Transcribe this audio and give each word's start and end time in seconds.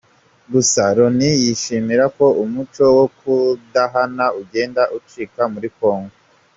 Gusa 0.51 0.81
Loni 0.97 1.29
yishimira 1.43 2.05
ko 2.17 2.25
umuco 2.43 2.83
wo 2.97 3.05
kudahana 3.17 4.25
ugenda 4.41 4.81
ucika 4.97 5.41
muri 5.53 5.69
Congo. 5.77 6.15